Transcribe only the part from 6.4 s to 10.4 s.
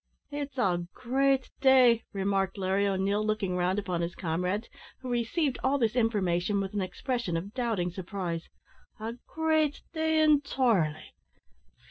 with an expression of doubting surprise; "a great day